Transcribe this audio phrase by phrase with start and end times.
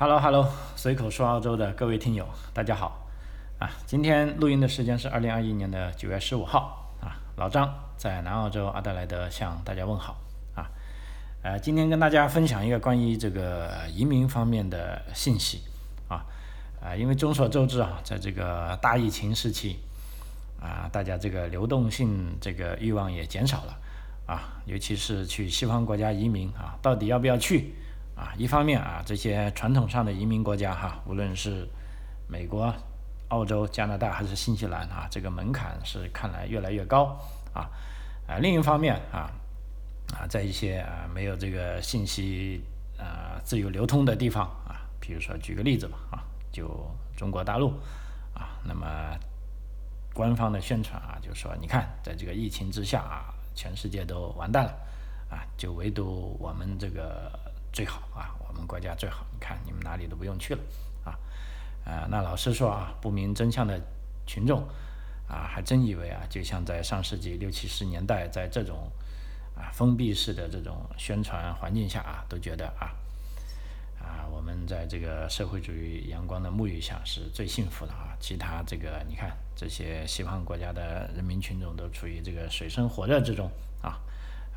[0.00, 3.06] Hello Hello，随口说澳洲的各位听友，大家好
[3.58, 3.68] 啊！
[3.84, 7.20] 今天录音的时间是二零二一年的九月十五号啊。
[7.36, 10.16] 老张在南澳洲阿德莱德向大家问好
[10.54, 10.64] 啊。
[11.42, 15.60] 呃，今天跟大家分享一个关于这个移民方面的信息
[16.08, 16.24] 啊
[16.82, 19.80] 啊，因为众所周知啊，在这个大疫情时期
[20.58, 23.76] 啊，大家这个流动性这个欲望也减少了
[24.24, 27.74] 啊，尤其是去西方国家移民啊，到底要不要去？
[28.16, 31.66] 啊，一方面啊，这些传统上的移民国家哈，无论是
[32.28, 32.70] 美国、
[33.28, 37.18] 澳洲、加拿大还是新西兰啊，这个门槛是看来越来越高
[37.54, 37.70] 啊。
[38.28, 39.32] 啊，另一方面啊，
[40.12, 42.62] 啊，在一些啊没有这个信息
[42.98, 46.68] 啊自由流通的地方啊，比如说举个例子吧啊，就
[47.16, 47.72] 中国大陆
[48.34, 48.86] 啊，那么
[50.12, 54.70] 官方的宣传啊，就说你看，在这个疫情之下啊，全世界都完蛋了
[55.30, 57.32] 啊，就唯独我们这个。
[57.72, 59.24] 最好啊，我们国家最好。
[59.32, 60.60] 你看，你们哪里都不用去了，
[61.04, 61.18] 啊，
[61.84, 63.80] 呃，那老实说啊，不明真相的
[64.26, 64.66] 群众
[65.28, 68.90] 啊，还真以为啊，就像在上世纪六七十年代，在这种
[69.56, 72.90] 啊封闭式的这种宣传环境下啊，都觉得啊，
[74.00, 78.16] 啊，我们在这个社会主义阳光的沐浴下是最幸福的啊。
[78.20, 83.50] 其他这个，你看这些西方国家的人民群众都处于这个水深火热之中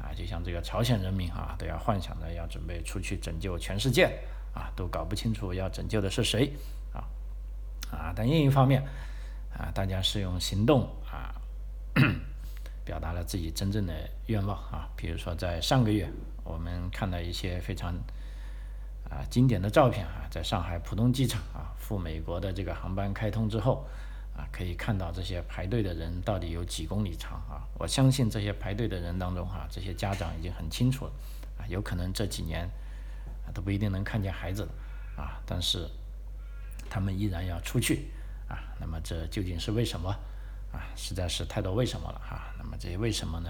[0.04, 0.14] 啊。
[0.14, 4.20] 就像这个朝鲜人民啊，都要幻想着要准备出去拯救全世界
[4.54, 6.52] 啊，都搞不清楚要拯救的是谁
[6.94, 7.02] 啊
[7.90, 8.14] 啊！
[8.16, 8.84] 但另一方面
[9.58, 11.34] 啊，大家是用行动啊，
[12.86, 13.94] 表达了自己真正的
[14.28, 14.90] 愿望啊。
[14.96, 16.08] 比如说，在上个月，
[16.44, 17.96] 我们看到一些非常
[19.10, 23.88] 啊经典的照片啊，在上海浦东机场啊，赴美国的这个航班开通之后。
[24.36, 27.62] 啊，可以看到这些排队的人到底有几公里长啊！
[27.78, 31.12] 我相信这些排队的人当中哈，这些家长已经很清楚了
[31.60, 32.68] 啊，有可能这几年
[33.54, 34.70] 都不一定能看见孩子了
[35.22, 35.88] 啊，但是
[36.90, 38.08] 他们依然要出去
[38.48, 38.58] 啊。
[38.80, 40.10] 那么这究竟是为什么
[40.72, 40.82] 啊？
[40.96, 42.52] 实在是太多为什么了哈。
[42.58, 43.50] 那么这些为什么呢？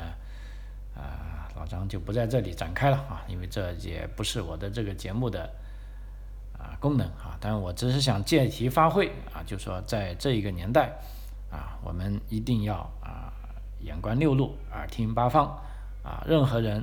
[0.96, 5.50] 啊，老张就不在这里展开了啊，因为这也不是我的这个节目的。
[6.64, 10.94] 啊，功能啊，但我只是想借题发挥啊，就说在这一个年代
[11.52, 13.34] 啊，我们一定要啊，
[13.82, 15.46] 眼观六路，耳听八方
[16.04, 16.82] 啊，任何人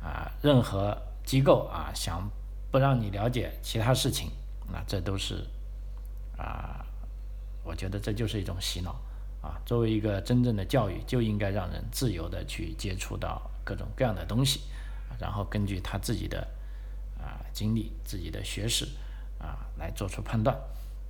[0.00, 2.30] 啊，任何机构啊，想
[2.70, 4.30] 不让你了解其他事情，
[4.72, 5.44] 那这都是
[6.36, 6.86] 啊，
[7.64, 8.92] 我觉得这就是一种洗脑
[9.40, 9.60] 啊。
[9.66, 14.60] 作为一个真正的教育，就应该让人自由的去接触到各种各样的东西，
[15.18, 16.46] 然后根据他自己的。
[17.22, 18.84] 啊，经历自己的学识
[19.38, 20.56] 啊，来做出判断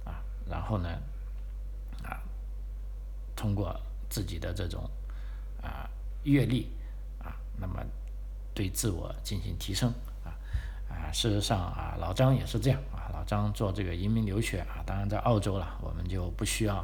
[0.04, 0.88] 啊，然后呢，
[2.04, 2.20] 啊，
[3.34, 3.74] 通过
[4.10, 4.88] 自己的这种
[5.62, 5.88] 啊
[6.24, 6.68] 阅历
[7.18, 7.82] 啊，那么
[8.54, 9.90] 对自我进行提升
[10.22, 10.36] 啊
[10.88, 16.76] 啊，事实上啊，老张也是这样啊，老张做这个移民留学啊，当然在澳洲了，我们就不需要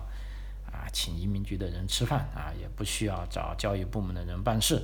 [0.72, 4.82] 啊请移民局的人吃饭啊，也不需要找教育部门的人办事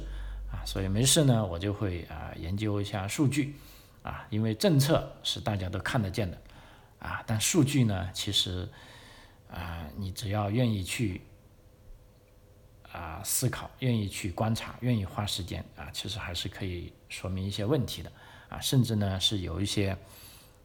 [0.52, 3.56] 啊，所以没事呢，我就会啊研究一下数据。
[4.04, 6.38] 啊，因为政策是大家都看得见的，
[6.98, 8.68] 啊，但数据呢，其实，
[9.50, 11.22] 啊，你只要愿意去，
[12.92, 18.12] 啊，思考，愿意去观察，愿意花时间，啊，其实还是可以说明一些问题的，
[18.50, 19.96] 啊，甚至呢是有一些，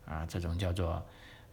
[0.06, 1.02] 啊，这种叫做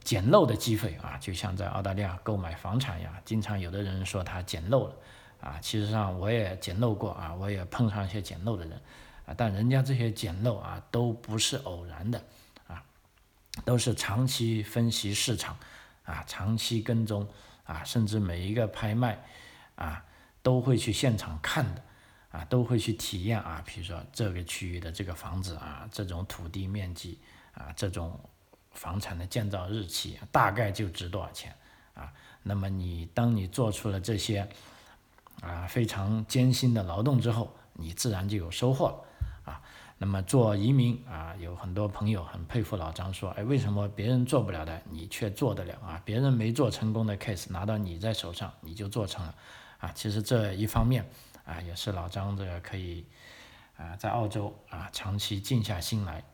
[0.02, 4.96] 捡漏的机会，啊，就像在澳大利亚购买房产呀，经常有的人说他捡漏了，
[5.40, 8.82] 啊，其实上我也捡漏过，啊，我也碰上一些捡漏的人。
[9.26, 12.22] 啊，但人家这些捡漏啊，都不是偶然的，
[12.68, 12.82] 啊，
[13.64, 15.58] 都是长期分析市场，
[16.04, 17.28] 啊，长期跟踪，
[17.64, 19.18] 啊，甚至每一个拍卖，
[19.74, 20.04] 啊，
[20.42, 21.82] 都会去现场看的，
[22.30, 27.18] 啊，都会去体验啊，比如说这个区域的这个房子啊，这种土地面积，
[27.52, 28.18] 啊，这种
[28.70, 31.52] 房产的建造日期，大概就值多少钱，
[31.94, 32.12] 啊，
[32.44, 34.48] 那么你当你做出了这些，
[35.40, 39.02] 啊，非常艰辛的劳动之后，你自然就有收获了。
[39.46, 39.62] 啊，
[39.96, 46.02] 那么做移民啊，有很多朋友很佩服老张，说，哎，为什么别人做不了的，你却做得了啊？
[46.04, 49.34] 别人没做成功的 case 拿到你在手上，你就做成了，
[49.78, 51.08] 啊，其实这一方面
[51.44, 53.06] 啊，也是老张这个可以
[53.76, 56.24] 啊，在澳洲啊，长期静下心来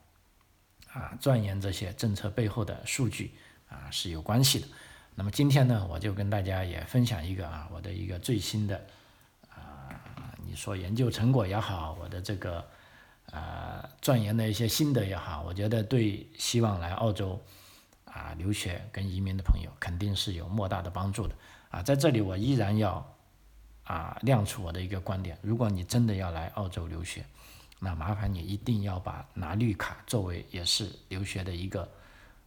[0.95, 3.35] 啊，钻研这些政策背后的数据
[3.69, 4.67] 啊，是有关系的。
[5.15, 8.87] 那么今天呢，我就跟大家也分享一个啊，我的一个最新的
[9.51, 10.01] 啊，
[10.47, 12.67] 你说研究成果也好，我的这个。
[13.31, 17.41] 呃，钻研的一些心得也好，我觉得对希望来澳洲
[18.05, 21.35] 啊留学跟移民的朋友肯定是有莫大的帮助的
[21.71, 21.83] 啊。
[21.83, 23.15] 在这里，我依然要
[23.85, 27.25] 啊亮出我的一个观点：如果你真的要来澳洲留学，
[27.79, 31.91] 那麻烦你一定要把拿绿卡作为也是留学的一个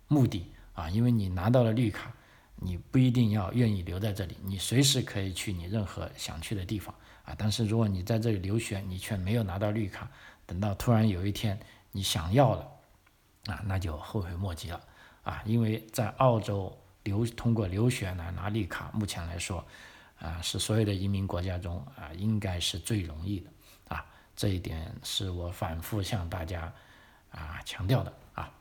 [0.08, 2.14] 目的啊，因为你拿到了绿卡，
[2.58, 6.94] 你不一定要愿意留在这里，你随时可以去你任何想去的地方
[7.24, 7.34] 啊。
[7.36, 10.10] 但是如果你在这里留学，你却没有拿到绿卡，
[10.46, 11.60] 等到突然有一天
[11.92, 12.72] 你想要了
[13.48, 14.80] 啊，那就后悔莫及了
[15.24, 15.42] 啊。
[15.46, 19.66] 因为在澳洲留通过留学来拿绿卡，目前来说
[20.20, 23.50] 啊，是所有的移民国家中啊，应该是最容易的
[23.88, 24.06] 啊。
[24.36, 26.74] 这一点是我反复向大家
[27.32, 28.52] 啊强调的啊。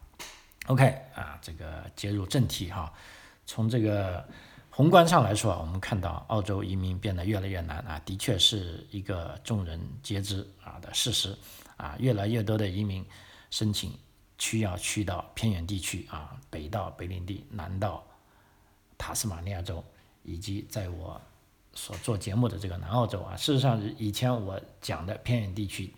[0.66, 0.84] OK
[1.14, 2.92] 啊，这个接入正题哈。
[3.46, 4.26] 从这个
[4.70, 11.36] 宏观上来说啊，我们看到澳洲移民变得越来越难啊，的确是一个众人皆知啊的事实
[11.76, 11.96] 啊。
[11.98, 13.04] 越来越多的移民
[13.50, 13.98] 申请
[14.38, 18.04] 需要去到偏远地区啊，北到北领地，南到
[18.96, 19.84] 塔斯马尼亚州，
[20.22, 21.20] 以及在我
[21.72, 23.36] 所做节目的这个南澳洲啊。
[23.36, 25.94] 事实上，以前我讲的偏远地区。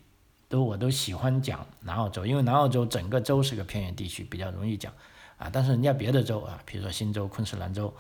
[0.49, 4.93] 都我都喜欢讲南澳洲，因为南澳洲整个州是个偏远地区，比较容易讲
[5.39, 5.51] 啊。
[5.53, 7.93] 但是人家别的州啊，比如说新州、昆士兰州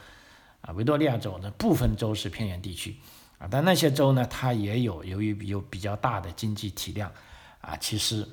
[0.60, 2.98] 啊、维多利亚州的部分州是偏远地区
[3.38, 7.10] 啊，但那些州呢，它也有由于有比较大的经济体量
[7.60, 8.26] 啊，其实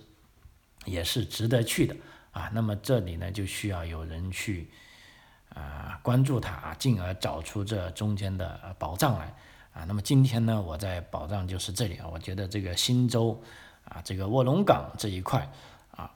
[0.86, 1.96] 也是值得去的
[2.32, 2.50] 啊。
[2.54, 4.70] 那么这里呢，就需要有人去
[5.50, 9.36] 啊关注它啊，进而找出这中间的宝藏来
[9.74, 9.84] 啊。
[9.86, 13.42] 那么今天呢，我在宝藏就是这里啊，我觉得这个新州。
[13.86, 15.46] 啊，这个卧龙岗这一块
[15.92, 16.10] 啊，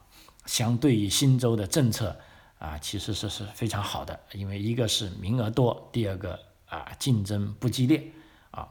[0.46, 2.18] 相对于新州的政策
[2.58, 8.10] 啊，其实是是非常好的，因为一个是名额多，第二个啊竞争不激烈
[8.52, 8.66] 啊。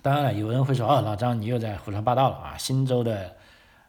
[0.00, 3.36] 当然了，有人会说，哦，老张你又在胡说八道了啊，新州的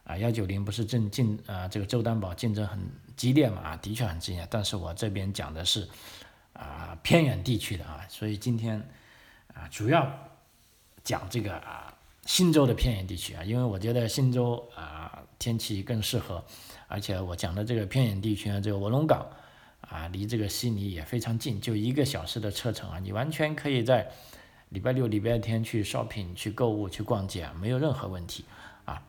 [0.06, 2.78] 啊幺九零不是竞竞啊这个州担保竞争很
[3.16, 5.88] 激烈嘛啊，的确很激烈，但是我这边讲的是
[6.52, 8.80] 啊偏远地区的啊，所以今天
[9.52, 10.10] 啊主要
[11.04, 11.92] 讲这个啊。
[12.28, 16.44] 新州的偏远地区啊，因为我觉得新州啊天气更适合，
[16.88, 19.24] 而且我讲的这个偏远地区呢，这个卧龙岗
[19.80, 24.10] 啊，离这个悉尼也非常近，就一个小时的车程啊，你完全可以在
[24.70, 28.44] 礼拜六、礼拜天去 shopping、去购物、去逛街啊，没有任何问题
[28.84, 29.00] 啊。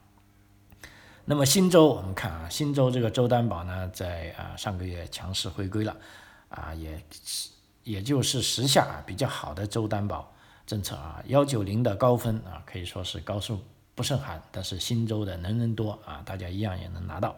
[1.30, 5.94] 那么新州我们看啊，新州这个州担保呢，在啊上个月强势回归了
[6.48, 7.50] 啊，也是
[7.84, 10.32] 也就是时下比较好的州担保。
[10.66, 13.62] 政策啊，幺九零的高分啊，可以说是高处
[13.94, 14.42] 不胜寒。
[14.54, 17.36] 但是新州的能人多啊，大家一样也能拿到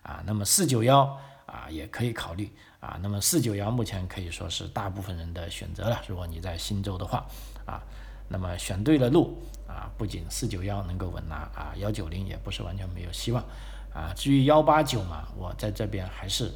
[0.00, 0.22] 啊。
[0.24, 1.02] 那么四九幺
[1.44, 2.50] 啊，也可以考虑
[2.80, 2.98] 啊。
[3.02, 6.02] 那么四九幺目前可以说是大部分人的选择了。
[6.08, 7.26] 如果你在新州的话
[7.66, 7.82] 啊，
[8.28, 13.44] 那么选对了路啊，不仅四九幺能够稳拿啊，幺九零也不是完全没有希望
[13.92, 14.12] 啊。
[14.14, 16.50] 至于幺八九嘛，我在这边还是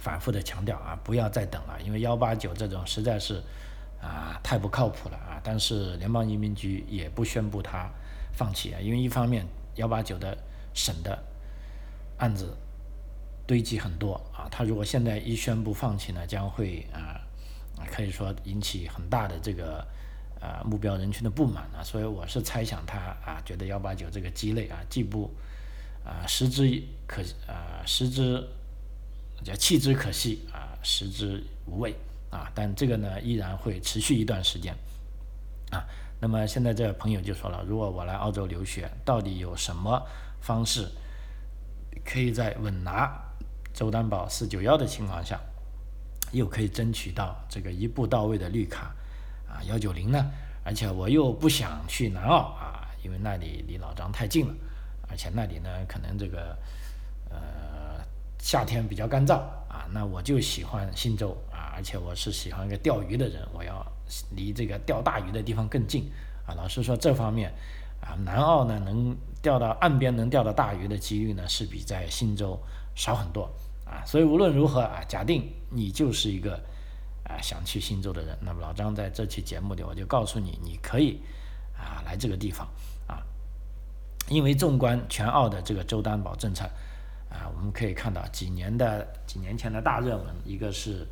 [0.00, 3.42] 反复的强调啊，不要再等了，因为幺八九这种实在是。
[4.04, 5.40] 啊，太不靠谱了啊！
[5.44, 7.88] 但是联邦移民局也不宣布他
[8.32, 9.46] 放弃啊，因为一方面
[9.76, 10.36] 幺八九的
[10.74, 11.16] 省的
[12.18, 12.52] 案子
[13.46, 17.22] 堆积很多啊，他如果现在一宣布放弃呢，将会啊，
[17.92, 19.86] 可以说引起很大的这个
[20.42, 25.30] 啊目标人群的不满啊，所以我是猜想他啊，觉得幺八九这个鸡肋啊，既不
[26.04, 28.44] 啊食之可啊食之
[29.44, 31.94] 叫弃之可惜啊，食之无味。
[32.32, 34.74] 啊，但这个呢依然会持续一段时间，
[35.70, 35.84] 啊，
[36.18, 40.02] 那么现在这位朋友就说了，如果我来澳洲留学，到底有什么
[40.40, 40.88] 方式
[42.06, 43.22] 可以在稳拿
[43.74, 45.38] 州担保四九幺的情况下，
[46.32, 48.96] 又可以争取到这个一步到位的绿卡
[49.52, 50.30] 啊幺九零呢？
[50.64, 54.54] 而且我又不想去南澳啊，因为那里离老张太近了，
[55.08, 56.56] 而且那里呢可能这个
[57.28, 58.00] 呃
[58.38, 59.34] 夏天比较干燥
[59.68, 61.36] 啊，那我就喜欢新州。
[61.74, 63.82] 而且我是喜欢一个钓鱼的人，我要
[64.36, 66.04] 离这个钓大鱼的地方更近
[66.46, 66.52] 啊。
[66.54, 67.50] 老实说，这方面
[68.02, 72.60] 啊，南澳呢能钓到岸边能钓到大鱼的几率呢，是比在新州
[72.94, 73.50] 少很多
[73.86, 74.04] 啊。
[74.04, 76.60] 所以无论如何啊，假定你就是一个
[77.24, 81.20] 啊想去新州的人，那么老张在这期节目里我就告诉你，你可以
[81.76, 82.66] 啊来这个地方
[83.06, 83.22] 啊，
[84.28, 86.64] 因为纵观全澳的这个州担保政策
[87.30, 91.06] 啊，我们可以看到几年的几年前的大热门，一个是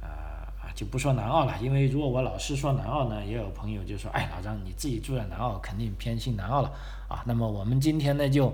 [0.00, 0.72] 啊啊。
[0.74, 6.72] 就不说南澳了，因为如果我老是说南澳呢，也有朋友就说：“哎，老张你自己住在南澳，肯定偏心南澳了
[7.08, 8.48] 啊。”那么我们今天呢就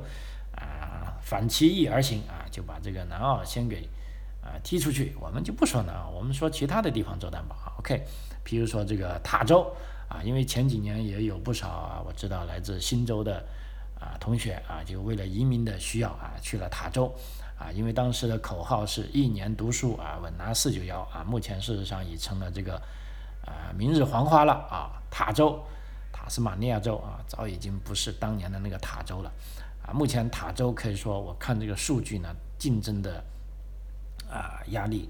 [0.57, 3.87] 啊反其意而行啊，就把这个南澳先给
[4.45, 7.57] 啊踢出去，我们就不说南澳，我们说其他的地方做担保。
[7.79, 8.05] OK，
[8.45, 9.75] 比如说这个塔州
[10.09, 13.43] 啊，因为前几年也有不少啊，我知道来自新州的
[13.99, 17.11] 啊同学啊，就为了移民的需要啊去了塔州。
[17.57, 22.75] 啊，因为当时的口号是一年读书啊，稳拿四九幺啊，目前事实上已成了这个
[23.47, 24.91] 啊明日黄花了啊。
[25.09, 25.63] 塔州、
[26.13, 29.33] 塔斯马尼亚州啊，早已经不是当年的那个塔州了
[29.87, 29.95] 啊。
[29.95, 33.23] 目前塔州可以说，我看这个数据呢，竞争的
[34.35, 35.09] 啊压力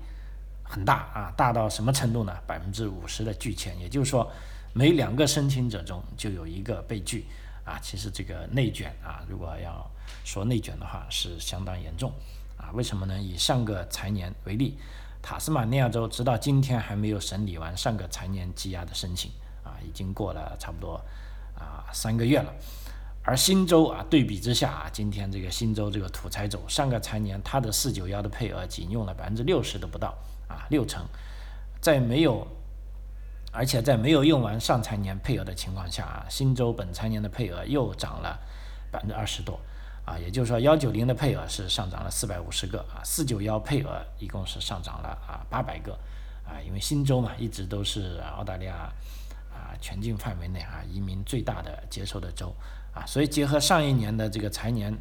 [0.62, 2.36] 很大啊，大到什么程度呢？
[2.46, 4.30] 百分之五十的拒签，也就是说
[4.72, 7.26] 每两个申请者中就有一个被拒
[7.64, 7.78] 啊。
[7.80, 9.90] 其实这个内卷啊，如果要
[10.24, 12.12] 说内卷的话，是相当严重
[12.56, 12.70] 啊。
[12.72, 13.18] 为什么呢？
[13.18, 14.76] 以上个财年为例，
[15.22, 19.30] 塔斯马尼亚州直到今天还没有审理完上个财年积压的申请
[19.62, 21.00] 啊，已经过了差不多
[21.58, 22.52] 啊三个月了。
[23.26, 30.14] 而新州啊，对比之下啊，今天这个新州这个土财州上个财年它的四九幺的配额仅用了百分之六十都不到
[30.46, 31.02] 啊，六成，
[31.80, 32.46] 在没有，
[33.50, 38.38] 而且在没有用完上财年配额的情况下啊，新州本财年的配额又涨了
[38.92, 39.58] 百分之二十多
[40.04, 45.94] 啊，也就是说幺九零的配额是上涨了四百五十个啊，四九幺配额一共是上涨了啊八百个
[46.46, 48.92] 啊，因为新州嘛一直都是澳大利亚
[49.50, 52.54] 啊全境范围内啊移民最大的接收的州。
[52.94, 54.96] 啊，所以结合上一年的这个财年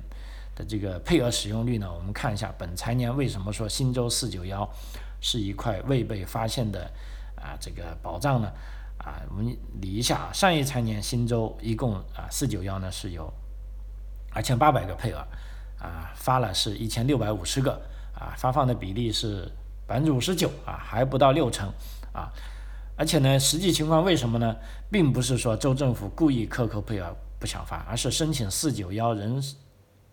[0.55, 4.67] 的这个配额使用率呢，我们看一下本财年为什么说新州四九幺
[5.21, 6.91] 是一块未被发现的
[7.35, 8.51] 啊这个宝藏呢？
[8.97, 13.31] 啊，我们理一下啊，上一财年新州一共啊四九幺呢是有
[14.31, 15.17] 二千八百个配额
[15.77, 17.79] 啊，发了是一千六百五十个
[18.15, 19.51] 啊，发放的比例是
[19.85, 21.71] 百分之五十九啊，还不到六成
[22.13, 22.31] 啊，
[22.95, 24.55] 而且呢，实际情况为什么呢？
[24.89, 27.15] 并不是说州政府故意克扣配额。
[27.43, 29.43] 不想发，而是申请四九幺人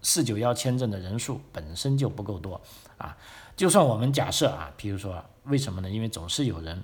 [0.02, 2.60] 四九幺签证的人数本身就不够多
[2.98, 3.16] 啊。
[3.56, 5.88] 就算我们假设啊，比如说为什么呢？
[5.88, 6.82] 因为总是有人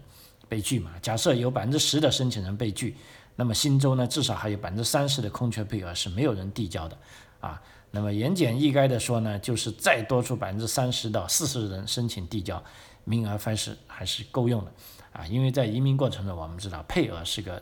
[0.49, 0.93] 被拒嘛。
[1.03, 2.97] 假设有百分之十的申请人被拒，
[3.35, 6.97] 那么新州呢至少还有百分之三十的空缺配额是没有人递交的
[7.41, 7.61] 啊。
[7.91, 12.63] 那么言简意赅的说呢，就是再多出百分之三十到四十人申请递交，
[13.03, 14.73] 名额还是还是够用的
[15.13, 15.27] 啊。
[15.27, 17.61] 因为在移民过程中，我们知道配额是个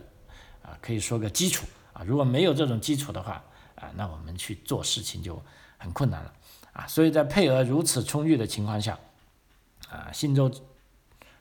[0.60, 1.64] 啊可以说个基础。
[1.94, 3.42] 啊，如果没有这种基础的话，
[3.76, 5.40] 啊，那我们去做事情就
[5.78, 6.34] 很困难了，
[6.72, 8.98] 啊，所以在配额如此充裕的情况下，
[9.88, 10.50] 啊，新州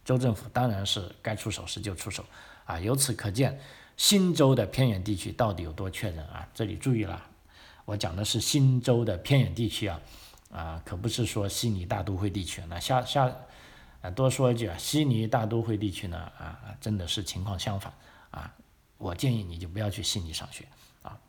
[0.06, 2.24] 州政府当然是该出手时就出手，
[2.66, 3.60] 啊，由此可见
[3.98, 6.48] 新州的偏远地区到底有多缺人啊？
[6.54, 7.22] 这里注意了，
[7.86, 10.00] 我讲的是新州的偏远地区啊，
[10.52, 12.62] 啊，可不是说悉尼大都会地区。
[12.70, 13.34] 那下下
[14.02, 17.92] 啊，多说一句啊，悉尼大都会地区呢，啊，真的是情况相反，
[18.30, 18.54] 啊。
[19.04, 20.66] 我建议你就不要去悉尼上学
[21.02, 21.20] 啊。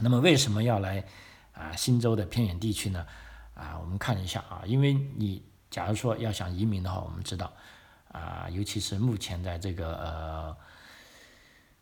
[0.00, 1.04] 那么为什么要来
[1.52, 3.06] 啊新州的偏远地区呢？
[3.54, 7.52] 啊，我们看一下啊，因为你假如说要想移民的话，我们知道
[8.12, 10.56] 啊，尤其是目前在这个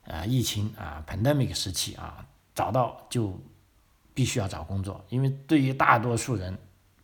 [0.05, 3.37] 呃疫情啊 pandemic 时期啊，找到就
[4.15, 6.57] 必须要找工作，因为对于大多数人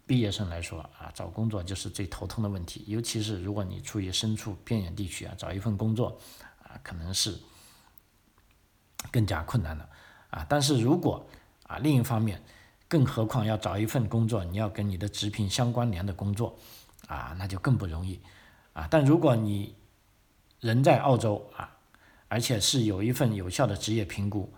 [0.06, 6.16] 毕业生来说啊，找工作就是最头疼的问题，尤其是如果你处于身处偏远地区啊，找一份工作
[6.62, 7.36] 啊，可能是。
[9.10, 9.88] 更加困难了
[10.30, 10.46] 啊！
[10.48, 11.26] 但是如果
[11.66, 12.42] 啊，另一方面，
[12.88, 16.56] 更何况要找一份工作，你要跟你的职评相关联的工作
[17.06, 18.20] 啊，那就更不容易
[18.72, 18.86] 啊。
[18.90, 19.74] 但如果你
[20.60, 21.76] 人在澳洲啊，
[22.28, 24.52] 而且是有一份有效的职业评估，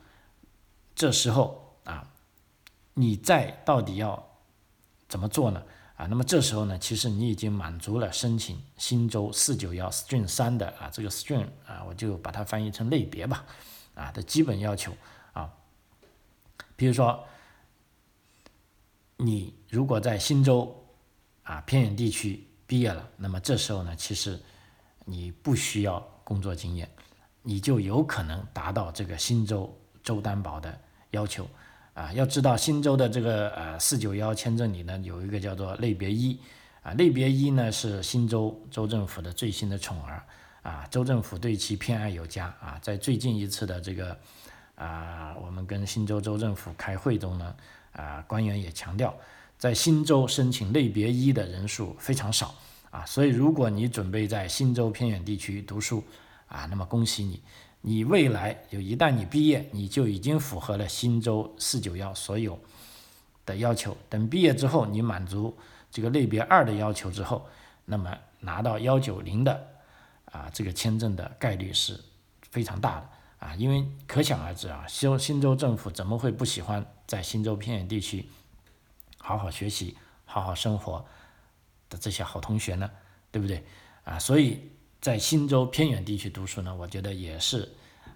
[0.95, 2.07] 这时候啊，
[2.95, 4.23] 你在到底要
[5.09, 5.63] 怎么做呢？
[5.97, 13.45] 啊，那么这时候呢，其实你已经满足了申请新州四九幺 Stream 三的啊，这个 Stream 啊，我就把它翻译成类别吧。
[13.95, 14.93] 啊的基本要求
[15.33, 15.53] 啊，
[16.77, 17.25] 比如说，
[19.17, 20.75] 你如果在新州
[21.43, 24.41] 啊偏远地区毕业了，那么这时候呢，其实
[25.05, 26.89] 你不需要工作经验，
[27.43, 29.73] 你就有可能达到这个新州
[30.03, 30.81] 州担保的
[31.11, 31.49] 要求
[31.95, 32.13] 啊。
[32.13, 36.41] 要知道新州的这个呃四九幺签证里呢，有一个叫做类别一
[36.83, 40.25] 啊，类别一呢是新州州政府的最新的宠儿。
[40.63, 44.17] 啊，州政府对其偏爱有加啊，在最近一次的这个
[44.77, 47.55] 啊，我们跟新州州政府开会中呢，
[47.93, 49.13] 啊，官员也强调，
[49.59, 52.55] 在新州申请类别一的人数非常少
[52.93, 56.05] 啊，所以如果你准备在新州偏远地区读书
[56.47, 57.43] 啊，那么恭喜你，
[57.81, 62.57] 你未来就一旦你毕业，你就已经符合了新州四九幺所有
[63.45, 63.97] 的要求。
[64.09, 65.57] 等毕业之后，你满足
[65.91, 67.45] 这个类别二的要求之后，
[67.85, 69.72] 那么拿到幺九零的。
[70.33, 72.01] 啊，这个签证的概率是
[72.51, 73.09] 非常大的
[73.47, 78.27] 啊，因为可想而知啊，新新州政府怎么会不喜欢在新州偏远地区
[79.19, 81.05] 好好学习、好好生活
[81.91, 82.91] 的这些好同学呢？
[83.31, 83.63] 对不对？
[84.05, 84.71] 啊，所以
[85.03, 87.71] 在新州偏远地区读书呢，我觉得也是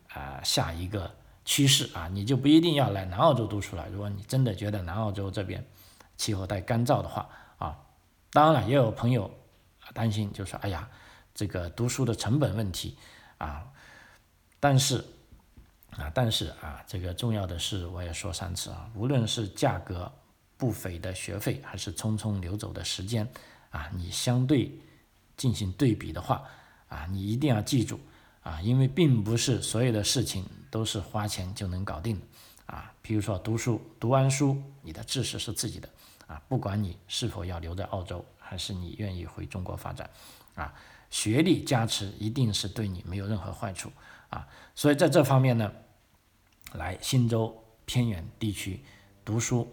[0.09, 3.87] 啊下一个趋势啊，你就不一定要来南澳洲读书了。
[3.91, 5.63] 如果你真的觉得南澳洲这边
[6.17, 7.79] 气候太干燥的话啊，
[8.31, 9.31] 当然了，也有朋友
[9.93, 10.89] 担心，就说哎呀。
[11.37, 12.97] 这个读书的成本问题
[13.37, 13.71] 啊，
[14.59, 15.05] 但是
[15.91, 20.11] 啊，但是啊，这个重要的是，我也说三次啊，无论是价格
[20.57, 23.29] 不菲的学费，还是匆匆流走的时间
[23.69, 24.73] 啊，你相对
[25.37, 26.43] 进行对比的话，
[26.89, 28.01] 啊，你一定要记住
[28.43, 32.27] 啊，因为并不是所有的事情都是花钱就能搞定的
[32.65, 32.91] 啊。
[33.03, 35.89] 比如说读书，读完书，你的知识是自己的
[36.27, 40.09] 啊，不管你是否要留在澳洲，还是你愿意回中国发展
[40.55, 40.73] 啊，
[41.11, 43.91] 学历加持一定是对你没有任何坏处
[44.29, 44.47] 啊。
[44.75, 45.73] 所以在这方面呢，
[46.73, 48.83] 来新州偏远地区
[49.25, 49.71] 读书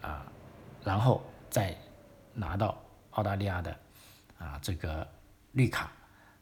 [0.00, 0.26] 啊，
[0.84, 1.76] 然后再
[2.34, 2.76] 拿到。
[3.14, 3.76] 澳大利亚的
[4.38, 5.06] 啊这个
[5.50, 5.90] 绿卡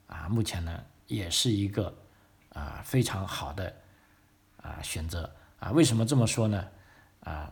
[0.07, 1.93] 啊，目前呢也是一个
[2.51, 3.75] 啊非常好的
[4.61, 5.71] 啊选择啊。
[5.71, 6.69] 为什么这么说呢？
[7.21, 7.51] 啊，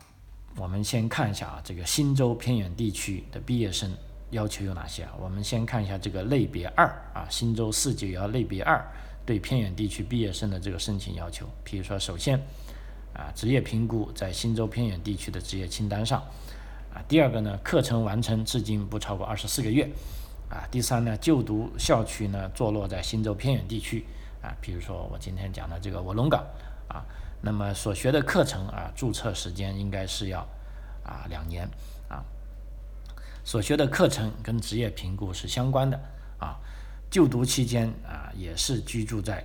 [0.55, 3.91] 我们先看一下啊，这个新州偏远地区的毕业生
[4.31, 5.13] 要求有哪些啊？
[5.19, 8.85] 我们先看一下这个类别二啊，新州四九幺类别二
[9.25, 11.47] 对偏远地区毕业生的这个申请要求。
[11.63, 12.37] 比如说，首先
[13.13, 16.21] 啊，职业评估在新州偏远地区的职业清单上
[16.93, 17.01] 啊。
[17.07, 19.89] 第二个呢，课程完成至今不超过二十四个月，
[20.49, 24.05] 啊，第三呢，就读校区呢坐落在新州偏远地区，
[24.41, 26.45] 啊，比如说我今天讲的这个卧龙岗，
[26.89, 27.05] 啊，
[27.41, 30.39] 那么所学的课程啊，注册时间应该是要
[31.03, 31.67] 啊两年，
[33.47, 35.97] 所学的课程跟职业评估是相关的，
[36.37, 36.59] 啊，
[37.09, 39.41] 就读期间啊也是居住在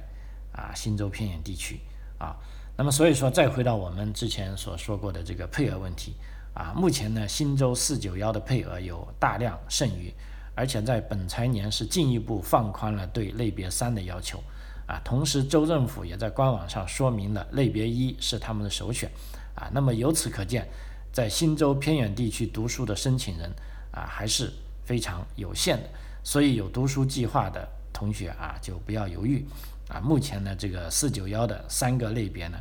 [0.51, 1.79] 啊新州偏远地区，
[2.19, 2.35] 啊，
[2.77, 6.17] 那么所以说再回到我们之前所说过的这个配额问题。
[6.53, 10.13] 啊，目前呢，新州四九幺的配额有大量剩余，
[10.57, 14.43] 而且在本财年是进一步放宽了对类别三的要求。
[14.89, 19.09] 啊，同时州政府也在官网上说明了类别一是他们的首选。
[19.55, 20.69] 啊，那么由此可见，
[21.13, 23.49] 在新州偏远地区读书的申请人
[23.93, 24.53] 啊还是
[24.85, 25.89] 非常有限的。
[26.25, 29.47] 所以有读书计划的同学啊就不要犹豫。
[29.89, 32.59] 啊，目前呢这个四九幺的三个类别呢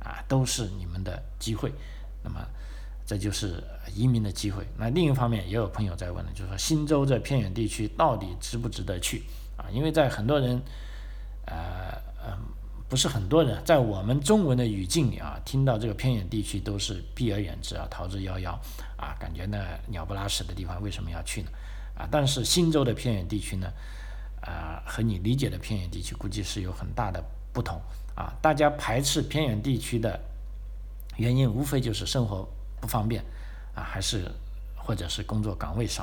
[0.00, 1.72] 啊都是你们的机会。
[2.22, 2.40] 那么。
[3.04, 3.62] 这就是
[3.94, 4.64] 移民的机会。
[4.78, 9.24] 那另一方面，也有朋友在问呢，就是说新州这偏远地区到底值不值得去
[9.56, 9.66] 啊？
[9.72, 10.62] 因为在很多人，
[11.44, 12.38] 呃呃，
[12.92, 18.50] 不是很多人，在我们中文的语境里啊，听到这个偏远地区都是避而远之啊，逃之夭夭
[18.98, 21.48] 啊，感觉呢鸟不拉屎的地方为什么要去呢？
[21.96, 23.66] 啊，但是新州的偏远地区呢，
[24.42, 27.80] 啊，和你理解的偏远地区估计是有很大的不同
[28.14, 28.30] 啊。
[28.42, 30.20] 大家排斥偏远地区的
[31.16, 32.46] 原因，无非就是生活。
[32.78, 33.24] 不方便
[33.74, 34.30] 啊，还是
[34.76, 36.02] 或者是工作岗位少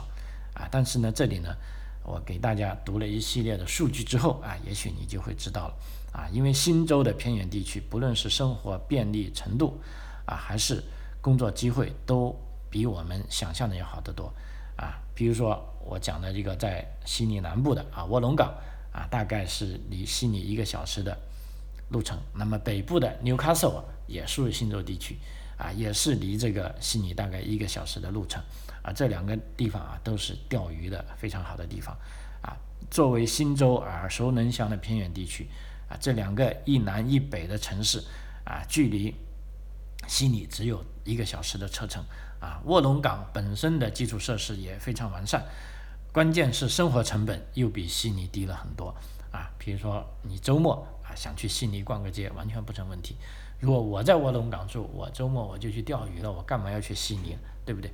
[0.56, 0.68] 啊？
[0.72, 1.56] 但是呢，这里呢，
[2.04, 5.76] 我给大家读了一系列的数据之后啊，也许你就会知道了
[6.12, 6.28] 啊。
[6.32, 9.80] 因为新州的偏远地区，不论是生活便利程度
[10.26, 10.84] 啊，还是
[11.22, 12.36] 工作机会，都
[12.70, 14.34] 比我们想象的要好得多
[14.76, 15.00] 啊。
[15.14, 18.54] 比如说我讲的这个在悉尼南部的啊卧龙岗
[18.92, 21.18] 啊，大概是离悉尼一个小时的
[21.90, 22.18] 路程。
[22.34, 25.18] 那么北部的 Newcastle 也属于新州地区。
[25.60, 28.42] 啊，也是离这个悉尼大概一个小时的路程，
[28.82, 31.94] 啊，这两个地方啊都是钓鱼的非常好的地方，
[32.42, 32.56] 啊，
[32.90, 35.50] 作为新州耳熟能详的偏远地区，
[35.90, 38.04] 啊，这两个一南一北的城市，
[38.46, 39.16] 啊，距离
[40.08, 42.04] 悉尼只有一个小时的车程，
[42.40, 45.44] 啊，卧龙岗本身的基础设施也非常完善，
[46.14, 48.96] 关键是生活成本又比悉尼低了很多，
[49.32, 53.16] 啊，比如说你周末啊想去悉尼逛个街，完全不成问题。
[53.60, 57.92] 如果我在卧龙岗住，我周末我就去钓鱼了，我干嘛要去悉尼，对不对？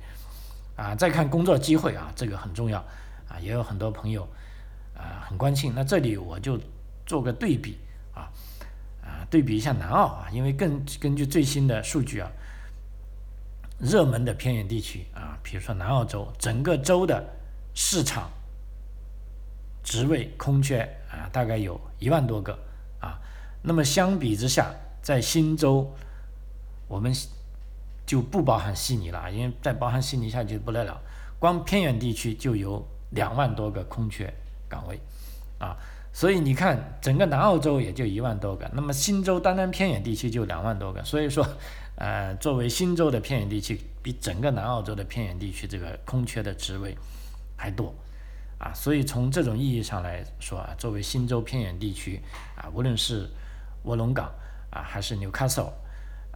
[0.76, 2.78] 啊，再看工作机会啊，这个很重要
[3.28, 4.28] 啊，也有很多朋友
[4.94, 5.72] 啊很关心。
[5.74, 6.60] 那这里我就
[7.06, 7.78] 做个对比
[8.16, 8.32] 啊
[9.04, 12.28] 啊，对比一下南澳啊，因为更根据最新的数据啊，
[13.78, 17.24] 热门的偏远地区啊，比如说南澳洲，整个州的
[17.74, 18.28] 市场
[19.84, 22.58] 职位空缺啊，大概有一万多个
[23.00, 23.20] 啊，
[23.62, 24.74] 那么相比之下。
[25.02, 25.94] 在新州，
[26.88, 27.14] 我们
[28.04, 31.00] 就不包含悉尼了，因为再包含悉尼下去不得了。
[31.38, 34.34] 光偏远地区就有两万多个空缺
[34.68, 34.98] 岗位，
[35.60, 35.76] 啊，
[36.16, 41.46] 所以你看整个南澳洲也就一万多个，那么新州单单偏远地区就两万多个，所以说，
[41.96, 46.96] 呃，作为新州的偏远地区，比整个南澳洲的偏远地区这个空缺的职位
[47.54, 47.94] 还多，
[48.56, 52.22] 啊，所以从这种意义上来说啊，作为新州偏远地区
[52.56, 53.28] 啊，无论是
[53.82, 54.32] 卧龙岗。
[54.68, 55.70] 啊，还是 Newcastle，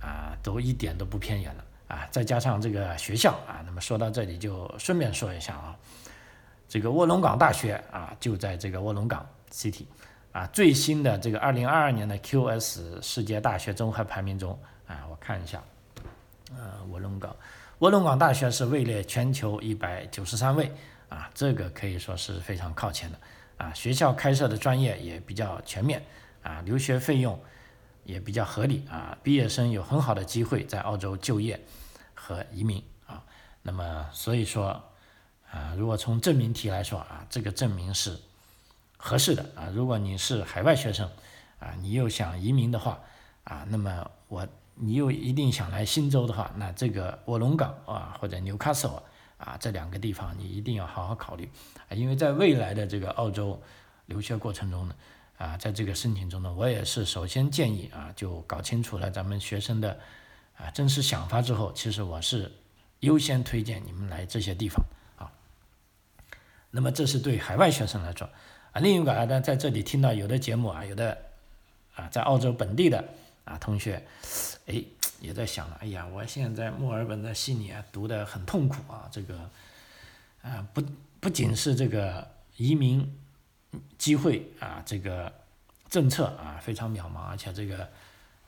[0.01, 2.09] 啊，都一点都不偏远了啊！
[2.11, 5.77] 再加上这个学校啊，那么说到这里就顺便说一下啊，
[6.67, 9.85] 这个卧龙岗大学啊，就在这个卧龙岗 City，
[10.33, 15.63] 啊，最新的这个二零二二年的 QS 世界大学综合排名中啊，我看一下，
[16.57, 17.35] 呃，卧龙岗，
[17.81, 20.73] 卧龙岗大学是位列全球一百九十三位
[21.09, 23.19] 啊，这个可以说是非常靠前的
[23.57, 26.03] 啊，学校开设的专业也比较全面
[26.43, 27.39] 啊，留学费用。
[28.03, 31.61] 也比较合理啊，毕业生有很好的机会在澳洲就业
[32.15, 33.23] 和移民啊。
[33.63, 34.83] 那么所以说，
[35.51, 38.19] 啊，如果从证明题来说啊，这个证明是
[39.01, 39.69] 合适的啊。
[39.75, 41.11] 如果你是海外学生
[41.59, 43.01] 啊，你又想移民的话
[43.45, 49.03] 啊，那么我你又一定想来新州的话，那这个卧龙岗啊或者纽卡斯尔
[49.39, 51.51] 啊这两个地方你一定要好好考虑
[51.89, 53.61] 啊，因为在未来的这个澳洲
[54.07, 54.95] 留学过程中呢。
[55.41, 59.99] 啊，在这个申请中呢，我也是首先建议啊，就搞清楚了咱们学生的
[60.59, 62.53] 啊真实想法之后，其实我是
[62.99, 64.85] 优先推荐你们来这些地方
[65.17, 65.33] 啊。
[66.71, 68.29] 那么这是对海外学生来说
[68.73, 71.17] 啊，另一个呢，在这里听到有的节目啊，有的
[71.95, 73.05] 啊在澳洲本地的
[73.45, 74.03] 啊同学，
[74.67, 74.83] 哎
[75.21, 79.51] 也在想了，哎呀，我现在在墨尔本的悉尼啊读的很痛苦啊，这个
[80.43, 80.83] 啊不
[81.21, 83.17] 不仅是这个移民。
[83.99, 85.33] 机会啊，这个
[85.89, 87.89] 政策啊非常渺茫，而且这个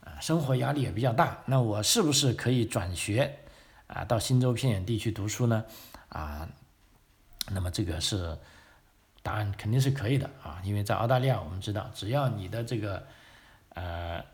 [0.00, 1.38] 啊生活压力也比较大。
[1.46, 3.38] 那我是不是可以转学
[3.86, 5.64] 啊到新州偏远地区读书呢？
[6.08, 6.48] 啊，
[7.52, 8.36] 那么这个是
[9.22, 13.06] 答案肯定是可以的啊，因为在澳大利亚我们知道，只要你的这个
[13.70, 14.24] 呃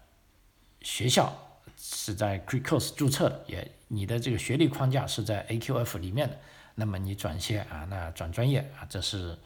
[0.80, 1.32] 学校
[1.76, 6.36] 是在 Cricos 注册的，也你的这个学历框架是在 AQF 里面的，
[6.74, 9.38] 那么你转学啊，那转专业啊，这是。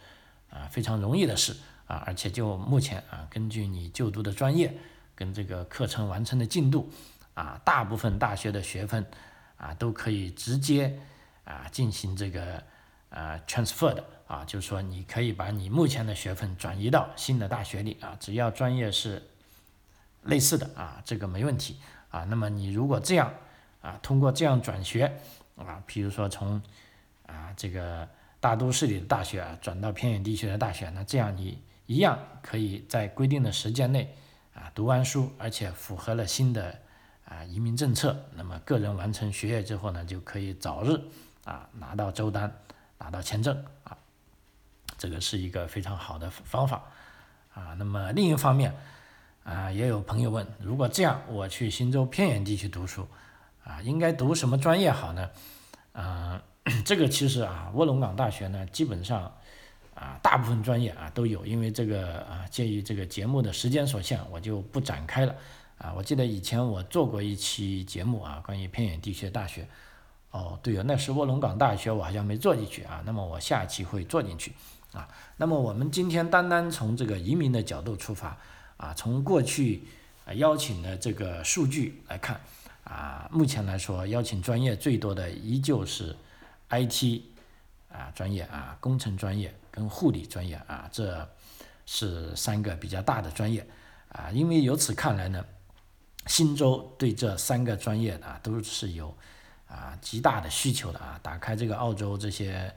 [0.55, 4.76] 啊，非常容易的事啊，而且就目前啊，根据你就读的专业
[5.14, 6.90] 跟这个课程完成的进度
[7.33, 9.07] 啊，大部分大学的学分
[9.57, 10.98] 啊都可以直接
[11.44, 12.62] 啊进行这个
[13.12, 19.22] 啊 transfer 的啊，就是说你可以把你目前的学分转移到新的大学里啊，只要专业是
[20.22, 21.77] 类似的啊，这个没问题
[22.11, 22.25] 啊。
[22.25, 23.33] 那么你如果这样
[23.81, 25.16] 啊，通过这样转学
[25.57, 26.61] 啊，比如说从
[27.27, 28.09] 啊这个。
[28.42, 34.16] 大都市里的大学啊，转到偏远地区的大学，那这样你一样可以在规定的时间内
[34.53, 36.77] 啊读完书，而且符合了新的
[37.25, 38.25] 啊移民政策。
[38.35, 41.01] 那么个人完成学业之后呢，就可以早日
[41.44, 42.53] 啊拿到州单，
[43.02, 43.98] 拿到签证啊，
[44.96, 46.82] 这个是一个非常好的方法
[47.52, 47.74] 啊。
[47.78, 48.74] 那么另一方面
[49.44, 53.08] 啊，也有朋友问，如果这样我去新州偏远地区读书
[53.64, 55.30] 啊，应该读什么专业好呢？
[55.92, 56.42] 啊。
[56.86, 59.22] 这个其实啊，卧龙岗大学呢，基本上
[59.96, 61.44] 啊，大部分专业啊都有。
[61.44, 65.34] 因为这个啊，鉴于这个节目的时间所限，我就不展开了。
[65.78, 69.66] 啊，我记得以前我做过一期节目啊，关于偏远地区的大学。
[70.33, 73.01] 哦，对哦，那是卧龙岗大学，我好像没做进去啊。
[73.07, 74.53] 那么我下期会做进去
[74.92, 75.09] 啊。
[75.37, 78.37] 那么我们今天单单从这个移民的角度出发
[78.77, 79.85] 啊，从过去
[80.27, 82.40] 啊邀请的这个数据来看
[82.85, 86.16] 啊，目前来说邀请专业最多的依旧是。
[86.75, 87.21] IT
[87.90, 91.29] 啊专业啊，工程专业跟护理专业啊，这
[91.85, 93.68] 是三个比较大的专业
[94.09, 94.31] 啊。
[94.31, 95.45] 因为由此看来呢，
[96.25, 99.14] 新州对这三个专业啊都是有
[99.72, 101.18] 啊极大的需求的啊。
[101.22, 102.72] 打开这个澳洲这些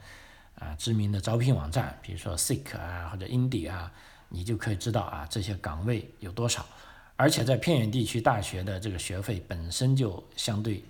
[0.57, 3.91] 啊知名的招聘网站，比如说 Seek 啊或者 Indie 啊，
[4.29, 6.65] 你就可以知道啊这些岗位有多少。
[7.17, 10.83] 而且在偏远地区大学的这个学费本身就相对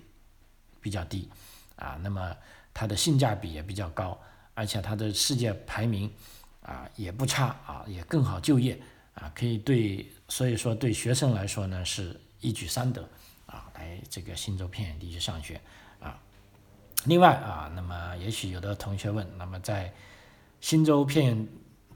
[0.80, 1.28] 比较低
[1.76, 2.36] 啊，那么。
[2.78, 4.20] 它的性价比也比较高，
[4.52, 6.12] 而且它的世界排名
[6.60, 8.78] 啊也不差啊，也更好就业
[9.14, 13.08] 啊，可以对，所以说对学生来说呢是一举三得
[13.46, 15.60] 啊，来这个新州偏远地区上学
[16.00, 16.18] 啊。
[17.04, 19.92] 另外啊，那么也许有的同学问，那么在
[20.60, 21.48] 新州偏远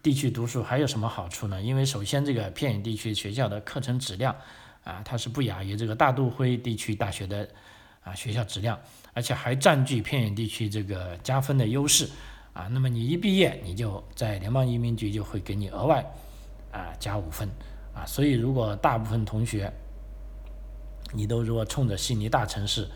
[0.03, 1.61] 地区读书还有什么好处呢？
[1.61, 4.35] 因为首先这个偏远地区学校的课程质量
[4.85, 7.49] 啊，它是不亚于这个大都会地区大学的
[8.03, 8.79] 啊学校质量。
[9.13, 12.09] 而且还占据偏远地区这个加分的优势
[12.53, 16.01] 啊，那么你一毕业，你就在联邦移民局就会给你额外
[16.71, 17.49] 啊加五分
[17.93, 19.71] 啊，所以如果大部分同学
[21.13, 22.89] 你都如果冲着悉尼大城市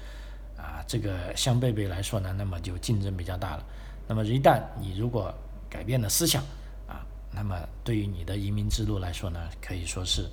[0.56, 3.64] 啊这个相贝贝来说呢，那么就竞争比较大了。
[4.06, 5.34] 那么一旦你如果
[5.68, 6.42] 改变了思想
[6.86, 10.28] 啊，那么对于你的移民之路来说呢，可以说是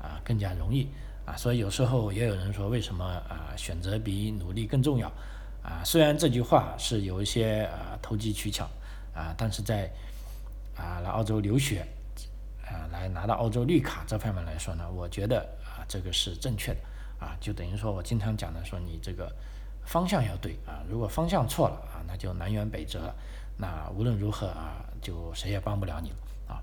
[0.00, 0.88] 啊更加容易。
[1.24, 5.06] 啊，所以有时候也有人说，为什么啊选择比努力更重要？
[5.62, 8.68] 啊，虽然这句话是有一些啊投机取巧
[9.14, 9.88] 啊，但是在
[10.76, 11.86] 啊来澳洲留学
[12.66, 16.80] 啊来拿到澳洲绿卡这方面来说呢，我觉得啊这个是正确的
[17.22, 19.32] 啊，就等于说我经常讲的说你这个
[19.84, 23.14] 方向要对啊，如果方向错了啊，那就南辕北辙了，
[23.56, 26.16] 那无论如何啊，就谁也帮不了你了
[26.48, 26.60] 啊。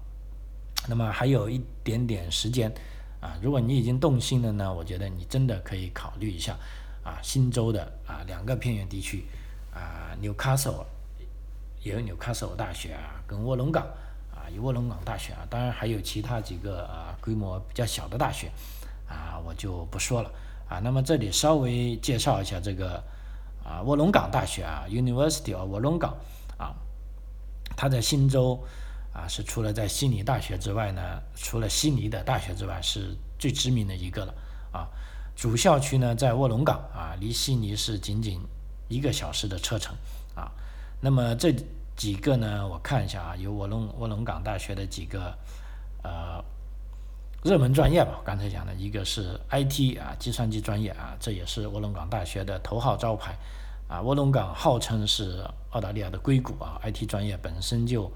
[0.90, 2.70] 那么还有一点点时间。
[3.22, 6.56] 啊，如果你已经动心了呢，我觉得你真的可以考虑一下，
[7.04, 9.26] 啊，新州的啊两个偏远地区，
[9.74, 10.86] 啊，Newcastle
[11.84, 13.84] 也有 Newcastle 大学啊，跟卧龙岗
[14.32, 18.50] 啊有卧龙岗大学啊，当然还有其他几个啊规模比较小的大学，
[19.06, 20.32] 啊，我就不说了
[20.70, 20.80] 啊。
[20.84, 23.04] 那么这里稍微介绍一下这个
[23.64, 26.16] 啊卧龙岗大学啊，University of 卧龙岗
[26.58, 26.76] 啊，
[27.76, 28.64] 它在新州
[29.12, 31.02] 啊是除了在悉尼大学之外呢，
[31.36, 34.34] 除了悉尼的大学之外是最知名的一个了
[34.72, 34.88] 啊。
[35.36, 38.40] 主校区呢在卧龙岗啊，离悉尼是仅仅
[38.88, 39.96] 一个小时的车程
[40.36, 40.52] 啊。
[41.02, 41.54] 那么这
[41.96, 45.38] 几个呢，我看一下啊，有卧龙卧龙岗大学的几个
[46.04, 46.44] 呃。
[47.42, 53.34] 热门专业吧，刚才讲的一个是 IT 啊，计算机专业啊，这也是卧龙岗大学的头号招牌
[53.88, 54.02] 啊。
[54.02, 58.12] 卧龙岗号称是澳大利亚的硅谷啊，IT 专业本身就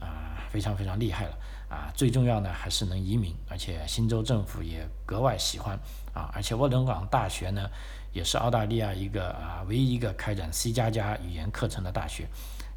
[0.00, 1.92] 啊非常非常厉害了啊。
[1.94, 5.78] 最重要呢还是能移民，而且新州政府也格外喜欢
[6.12, 6.28] 啊。
[6.34, 7.70] 而且卧龙岗大学呢
[8.12, 12.26] 也是澳大利亚一个啊唯一一个开展 C 加加语言课程的大学，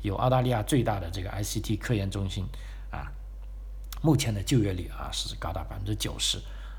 [0.03, 2.45] 有澳大利亚最大的这个 ICT 科研中心。
[4.01, 6.37] 目前的就业率啊是高达百分之九十，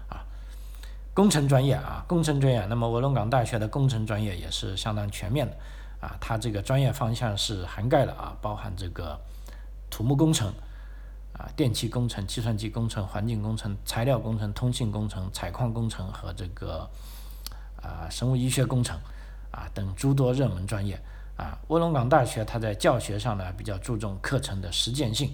[0.08, 0.24] 啊，
[1.12, 5.56] 工程专业啊，工程专业，那么卧龙岗大学的工程专业也是相当全面的，
[6.00, 9.20] 啊，它这个专业方向是涵盖了啊，包含这个
[9.90, 10.50] 土木工程，
[11.34, 16.88] 啊，电气工程、计算机工程、环境工程、材料工程、通信工程、采矿工程和这个
[17.82, 18.98] 啊生物医学工程，
[19.50, 20.98] 啊等诸多热门专业，
[21.36, 25.30] 啊，卧龙岗大学它在教学上呢比较注重课程的实践性。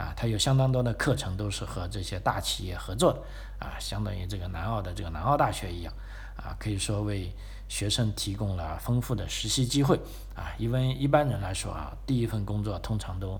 [0.00, 3.20] 啊，它有相当多的课程都是和这些大企业合作的，
[3.58, 5.92] 啊，相当于这个南澳的这个南澳大学一样，
[6.36, 7.30] 啊，可以说为
[7.68, 10.00] 学生提供了丰富的实习机会，
[10.34, 13.38] 啊，因为一般人来说啊，第一份工作通常都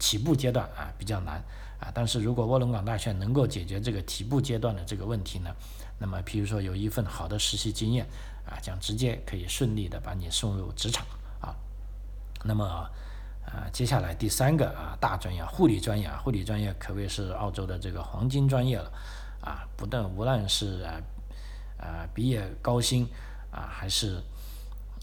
[0.00, 1.36] 起步阶段啊比较难，
[1.78, 5.54] 啊，但是如果卧龙岗大学能够解决这个起步阶段的这个问题呢，
[6.00, 8.04] 那么譬如说有一份好的实习经验，
[8.44, 11.06] 啊，将直接可以顺利的把你送入职场，
[11.40, 11.54] 啊，
[12.42, 12.90] 那么。
[13.52, 18.92] 啊，接下来第三个啊大专业护理专业啊，护理专业可谓是澳洲的这个黄金专业了，
[19.40, 20.94] 啊，不但无论是啊
[21.80, 23.04] 啊毕业高薪
[23.50, 24.22] 啊，还是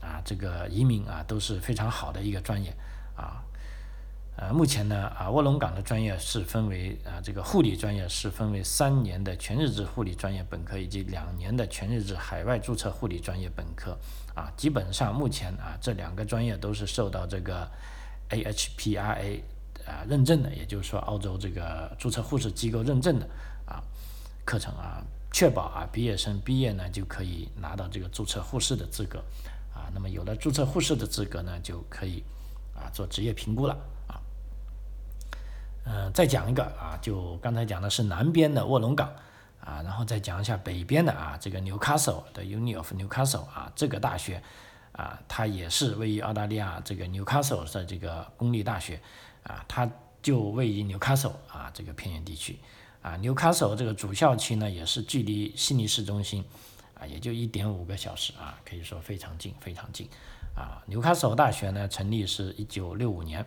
[0.01, 2.73] 啊这个移民啊，都是非常好的一个专业
[3.17, 3.43] 啊。
[4.37, 13.97] 呃，目前呢啊卧龙岗的专业是分为啊这个护理专业是分为三年的全日制护理专业本科以及两年的全日制海外注册护理专业本科
[14.33, 17.69] 啊，基本上目前啊这两个专业都是受到这个。
[18.29, 19.41] AHPRA
[19.85, 23.25] 啊认证的，也就是说澳洲这个注册护士机构认证的
[23.65, 23.81] 啊
[24.43, 29.19] 课程啊，确保啊毕业生毕业呢就可以拿到这个注册护士的资格
[29.73, 29.87] 啊。
[29.93, 32.23] 那么有了注册护士的资格呢，就可以
[32.75, 33.73] 啊做职业评估了
[34.07, 34.19] 啊。
[35.85, 39.09] 嗯，再讲一个啊，就刚才讲的是南边的卧龙岗
[39.61, 44.43] 啊，然后再讲一下北边的啊这个 Newcastle 的 Uni of Newcastle 啊这个大学。
[44.97, 48.99] 啊，它也是位于澳大利亚这个纽卡索的这个公立大学，
[49.43, 49.87] 啊，它
[50.23, 52.57] 就位于纽卡索啊这个偏远地区，
[53.03, 56.43] 啊，纽卡索这个主校区呢也是距离悉尼市中心，
[56.99, 60.09] 啊，也就一点五个小时啊，可以说非常近非常近，
[60.55, 63.45] 啊，纽卡索大学呢成立是一九六五年，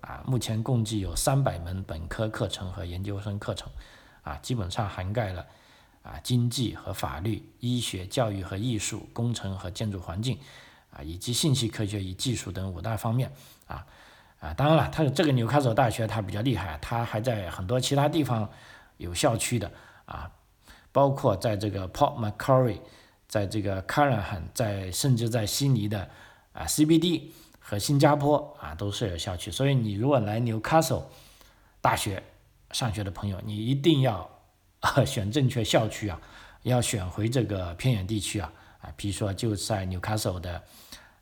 [0.00, 3.70] 啊，目前共计有三百门本科课程和研究生课程，
[4.22, 5.44] 啊，基本上涵盖了
[6.02, 10.38] 啊经济和法律、医学、教育和艺术、工程和建筑环境。
[10.90, 13.30] 啊，以及信息科学与技术等五大方面，
[13.66, 13.86] 啊
[14.40, 18.48] 啊，当然了，它这个纽卡索大学它比较厉害，它还在很多其他地方
[18.96, 19.70] 有校区的，
[20.06, 20.30] 啊，
[20.92, 22.80] 包括在这个 Port Macquarie，
[23.26, 26.08] 在这个 c a r a h a n 在甚至在悉尼的
[26.52, 27.24] 啊 CBD
[27.58, 31.10] 和新加坡啊都是有校区，所以你如果来纽卡索
[31.80, 32.22] 大学
[32.70, 34.30] 上学的朋友，你一定要
[35.04, 36.20] 选正确校区啊，
[36.62, 38.52] 要选回这个偏远地区啊。
[38.80, 40.62] 啊，比如说就在 Newcastle 的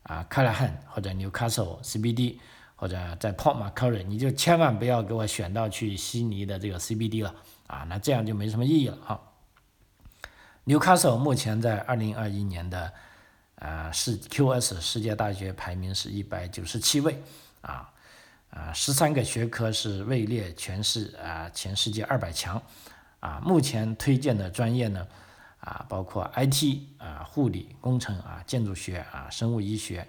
[0.02, 2.38] 啊 c a l a h a n 或者 Newcastle CBD，
[2.74, 7.34] 或者在 Port Macquarie，你就千万不要给我选到去悉尼的这个 CBD 了
[7.66, 9.20] 啊，那这样就没什么意义了哈。
[10.66, 12.92] Newcastle 目前在二零二一年的
[13.54, 17.22] 啊是 QS 世界大学排名是一百九十七位
[17.62, 17.90] 啊
[18.50, 22.60] 啊十三个学科是位列全市啊全世界二百强
[23.20, 25.06] 啊，目前推荐的专业呢。
[25.60, 30.06] 啊，包括 IT 啊、护理工程啊、建筑学啊、生物医学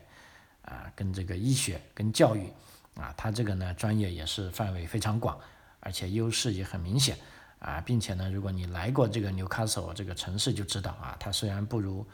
[0.61, 2.51] 啊，跟这个医学跟教育
[2.95, 5.39] 啊，它这个呢专业也是范围非常广，
[5.79, 7.17] 而且优势也很明显
[7.59, 12.05] 啊，并且呢，如果你来过这个纽卡索这个城市，就知道啊，它虽然不如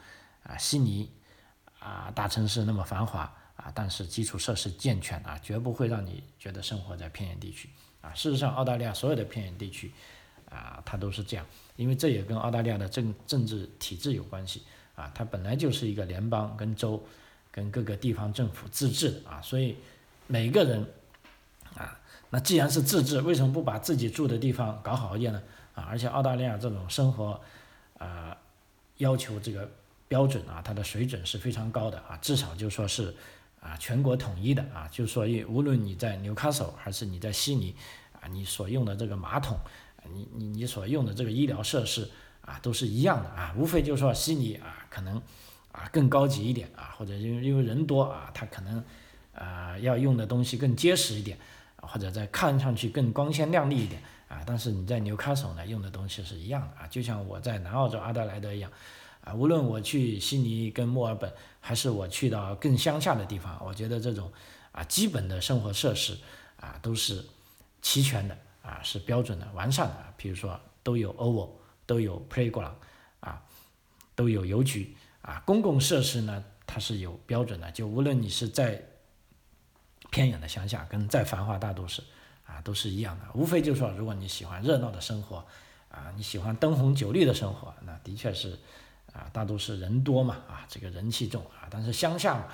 [0.44, 1.10] 啊悉尼
[1.80, 3.22] 啊大城市那么繁华
[3.56, 7.68] 啊，但是基础设施健全啊，绝不会让你觉得生活在偏远地区
[8.00, 8.14] 啊。
[8.14, 9.92] 事实上，澳大利亚所有的偏远地区。
[10.54, 11.44] 啊，它都是这样，
[11.76, 14.62] 因为这也跟澳大利亚的政政治体制有关系
[14.94, 17.02] 啊，它本来就是一个联邦跟州
[17.50, 19.76] 跟各个地方政府自治啊，所以
[20.26, 20.86] 每个人
[21.76, 21.98] 啊，
[22.30, 25.42] 那既然是自治，为什么不把自己住的地方搞好一点呢？
[25.74, 27.40] 啊，而且澳大利亚这种生活
[27.98, 28.36] 啊
[28.98, 29.68] 要求这个
[30.06, 33.12] 标准啊，它的水准是非常高的啊，至少就说是
[33.60, 37.74] 啊全国统一的啊，就所以无论你在纽卡索还是你在悉尼
[38.20, 39.58] 啊，你所用的这个马桶，
[40.12, 42.10] 你你你所用的这个医疗设施
[42.42, 45.16] 啊，都是一样的啊，无非就是说悉尼啊可能
[45.72, 48.84] 啊更高级一点啊，或者因为因为人多啊，它可能
[49.34, 51.38] 啊要用的东西更结实一点，
[51.76, 54.02] 或者在看上去更光鲜亮丽一点。
[54.26, 58.72] 啊，但是你在纽卡索呢用的东西是一样的啊，就像我在南澳洲阿德莱德一样，
[59.22, 64.32] 啊，无论我去悉尼跟墨尔本，还是我去到更乡下的地方，我觉得这种
[64.72, 66.16] 啊基本的生活设施
[66.56, 67.24] 啊都是
[67.82, 70.14] 齐全的啊，是标准的、完善的。
[70.16, 71.50] 比如说都有 oval，
[71.86, 72.72] 都有 playground，
[73.20, 73.42] 啊，
[74.16, 78.82] 都有邮局啊，公共设施呢它是有标准的，就无论你是在
[80.10, 82.02] 偏远的乡下，跟再繁华大都市。
[82.46, 85.42] 啊，都是一样的，无非就是说，如果你喜欢热闹的生活，
[85.88, 88.58] 啊，你喜欢灯红酒绿的生活，那的确是，
[89.14, 92.48] 啊，大都市人多嘛，啊，这个人气重啊，但是乡下嘛，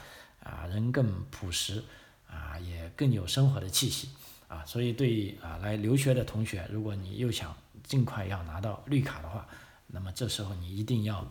[0.45, 1.83] 啊，人更朴实，
[2.31, 4.11] 啊，也更有生活的气息，
[4.51, 9.47] 啊，所以对啊来留学的同学，如果你又想尽快要拿到绿卡的话，
[9.87, 11.25] 那么这时候你一定要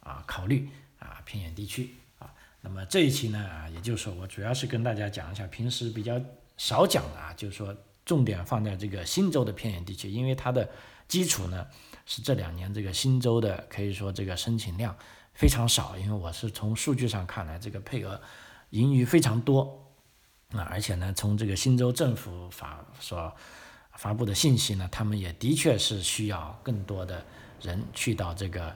[0.00, 0.68] 啊考虑
[1.00, 6.20] 啊偏远地区啊，那么这一期呢，啊，也就是说我主要是跟大家讲一下平时比较
[6.56, 7.74] 少讲的啊，就是说。
[8.06, 10.70] 重点放在这个新州的偏远地区，因为它的
[11.08, 11.66] 基础呢
[12.04, 14.96] 是这两年这个新州的可以说这个申请量
[15.34, 18.22] 非常少，因为我是从数据上看来，这个配额
[18.70, 19.85] 盈余非常多
[20.52, 23.34] 啊，而且呢从这个新州政府发所
[23.94, 27.24] 发布的信息呢，他们也的确是需要更多的
[27.62, 28.66] 人去到这个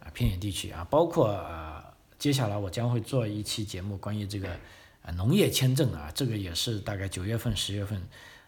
[0.00, 1.84] 啊偏远地区啊，包括啊
[2.18, 4.48] 接下来我将会做一期节目关于这个
[5.02, 8.02] 啊农业签证啊，这个也是大概九月份十月份。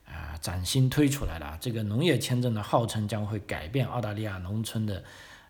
[0.07, 5.03] 啊，崭新推出来的啊这个农业签证呢，号称将会改变澳大利亚农村的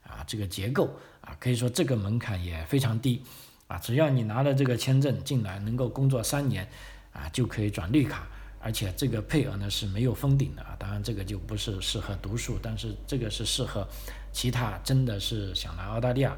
[0.04, 0.88] 啊这个结构
[1.22, 3.20] 啊，可以说这个门槛也非常低
[3.66, 6.70] 啊，只要你拿了这个签证进来，能够工作三年
[7.14, 8.26] 啊，就可以转绿卡，
[8.60, 13.88] 而且这个配额呢是没有封顶的啊，当然这个就不是适合读书，但是这个是适合
[14.32, 16.36] 其他真的是想来澳大利亚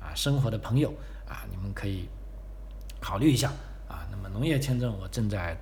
[0.00, 0.94] 啊生活的朋友
[1.28, 2.08] 啊，你们可以
[3.00, 3.52] 考虑一下
[3.86, 4.08] 啊。
[4.10, 5.54] 那么农业签证我正在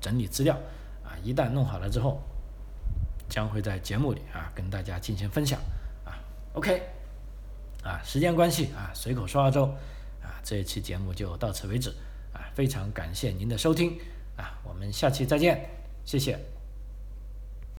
[0.00, 0.54] 整理资料。
[1.04, 2.22] 啊，一旦弄好了之后，
[3.30, 5.58] 将会在节目里啊跟大家进行分享
[6.04, 6.12] 啊。
[6.52, 6.82] OK，
[7.82, 9.64] 啊，时间关系啊，随口说澳洲
[10.20, 11.94] 啊，这一期节目就到此为止，
[12.58, 13.96] 非常感谢您的收听
[14.36, 15.64] 啊，我们下期再见，
[16.04, 16.57] 谢谢。